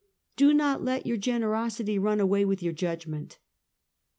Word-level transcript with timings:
Do 0.35 0.51
not 0.51 0.83
let 0.83 1.05
your 1.05 1.17
generosity 1.17 1.99
run 1.99 2.19
away 2.19 2.43
with 2.43 2.63
your 2.63 2.73
judgment." 2.73 3.37